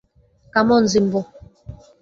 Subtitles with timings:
[0.53, 1.21] Come on, Jimbo.